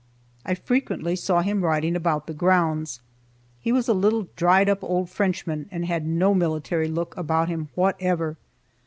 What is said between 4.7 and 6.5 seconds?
old Frenchman, and had no